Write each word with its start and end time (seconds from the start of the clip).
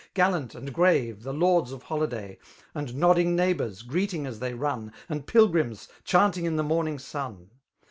Gallant 0.15 0.55
and 0.55 0.73
grave, 0.73 1.21
the 1.21 1.31
lords 1.31 1.71
of 1.71 1.83
holiday^ 1.83 2.37
And 2.73 2.95
nodding 2.95 3.37
neighbours^ 3.37 3.85
greeting 3.85 4.25
as 4.25 4.39
they 4.39 4.53
run^ 4.53 4.91
And 5.07 5.27
pilgrims^ 5.27 5.87
chanting 6.03 6.45
in 6.45 6.55
the 6.55 6.63
morning 6.63 6.97
sun. 6.97 7.51